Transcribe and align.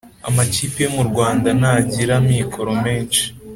Amakipe 0.29 0.77
yo 0.85 0.91
murwanda 0.97 1.49
ntagira 1.59 2.13
amikoro 2.21 2.71
menshi 2.85 3.23